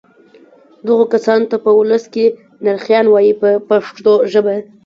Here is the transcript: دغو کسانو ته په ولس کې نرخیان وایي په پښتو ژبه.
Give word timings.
دغو 0.87 1.03
کسانو 1.13 1.49
ته 1.51 1.57
په 1.63 1.69
ولس 1.79 2.03
کې 2.13 2.25
نرخیان 2.65 3.05
وایي 3.09 3.33
په 3.41 3.49
پښتو 3.69 4.13
ژبه. 4.31 4.55